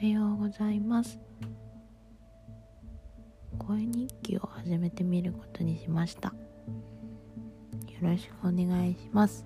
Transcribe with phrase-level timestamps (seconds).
[0.00, 1.18] はようございます。
[3.58, 6.28] 声日記を始めてみることにしました。
[6.28, 6.34] よ
[8.00, 9.44] ろしくお願いします。